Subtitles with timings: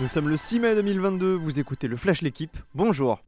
[0.00, 3.20] Nous sommes le 6 mai 2022, vous écoutez le Flash L'équipe, bonjour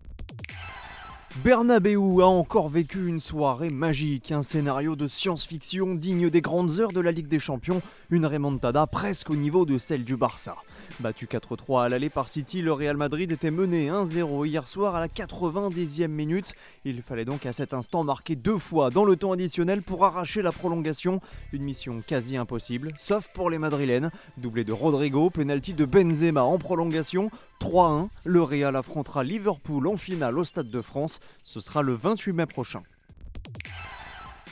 [1.36, 6.92] Bernabeu a encore vécu une soirée magique, un scénario de science-fiction digne des grandes heures
[6.92, 10.56] de la Ligue des Champions, une remontada presque au niveau de celle du Barça.
[10.98, 15.00] Battu 4-3 à l'aller par City, le Real Madrid était mené 1-0 hier soir à
[15.00, 16.52] la 90e minute.
[16.84, 20.42] Il fallait donc à cet instant marquer deux fois dans le temps additionnel pour arracher
[20.42, 21.20] la prolongation,
[21.52, 24.10] une mission quasi impossible, sauf pour les Madrilènes.
[24.36, 28.08] Doublé de Rodrigo, penalty de Benzema en prolongation, 3-1.
[28.24, 31.20] Le Real affrontera Liverpool en finale au Stade de France.
[31.44, 32.82] Ce sera le 28 mai prochain.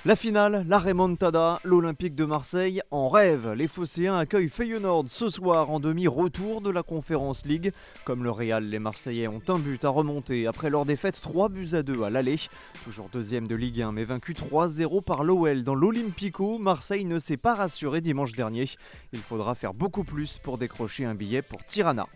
[0.05, 3.53] La finale, la remontada, l'Olympique de Marseille en rêve.
[3.55, 7.73] Les Phocéens accueillent Feyenoord ce soir en demi-retour de la Conférence League.
[8.05, 11.71] Comme le Real, les Marseillais ont un but à remonter après leur défaite 3 buts
[11.73, 12.39] à 2 à l'aller.
[12.85, 17.37] Toujours deuxième de Ligue 1 mais vaincu 3-0 par l'OL dans l'Olympico, Marseille ne s'est
[17.37, 18.71] pas rassuré dimanche dernier.
[19.13, 22.07] Il faudra faire beaucoup plus pour décrocher un billet pour Tirana.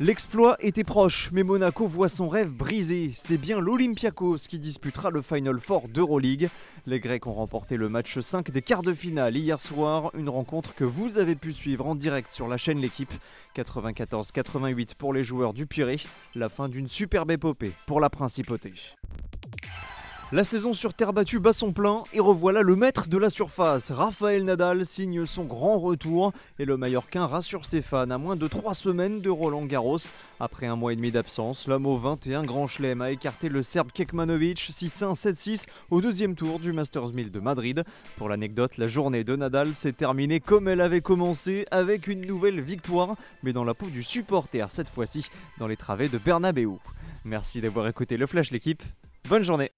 [0.00, 3.12] L'exploit était proche, mais Monaco voit son rêve brisé.
[3.16, 6.48] C'est bien l'Olympiakos qui disputera le Final Four d'Euroleague.
[6.86, 10.74] Les Grecs ont remporté le match 5 des quarts de finale hier soir, une rencontre
[10.74, 13.12] que vous avez pu suivre en direct sur la chaîne L'équipe.
[13.54, 16.00] 94-88 pour les joueurs du Pirée,
[16.34, 18.72] la fin d'une superbe épopée pour la principauté.
[20.34, 23.90] La saison sur terre battue bat son plein et revoilà le maître de la surface.
[23.90, 28.48] Raphaël Nadal signe son grand retour et le Mallorquin rassure ses fans à moins de
[28.48, 29.98] 3 semaines de Roland Garros.
[30.40, 33.92] Après un mois et demi d'absence, l'homme au 21 Grand Chelem a écarté le Serbe
[33.92, 37.84] Kekmanovic 6-1, 7-6 au deuxième tour du Masters 1000 de Madrid.
[38.16, 42.62] Pour l'anecdote, la journée de Nadal s'est terminée comme elle avait commencé avec une nouvelle
[42.62, 46.78] victoire, mais dans la peau du supporter cette fois-ci, dans les travées de Bernabeu.
[47.26, 48.82] Merci d'avoir écouté le Flash l'équipe.
[49.28, 49.70] Bonne journée